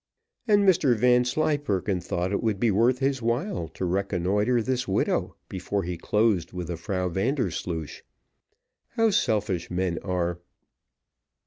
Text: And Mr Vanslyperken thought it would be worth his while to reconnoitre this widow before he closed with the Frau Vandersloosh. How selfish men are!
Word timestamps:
And 0.47 0.67
Mr 0.67 0.95
Vanslyperken 0.97 2.01
thought 2.01 2.31
it 2.31 2.41
would 2.41 2.59
be 2.59 2.71
worth 2.71 2.97
his 2.97 3.21
while 3.21 3.67
to 3.75 3.85
reconnoitre 3.85 4.63
this 4.63 4.87
widow 4.87 5.35
before 5.47 5.83
he 5.83 5.95
closed 5.95 6.53
with 6.53 6.69
the 6.69 6.77
Frau 6.77 7.07
Vandersloosh. 7.07 8.01
How 8.93 9.11
selfish 9.11 9.69
men 9.69 9.99
are! 10.03 10.39